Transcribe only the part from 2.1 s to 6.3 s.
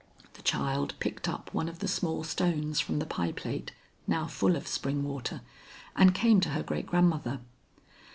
stones from the pie plate now full of spring water, and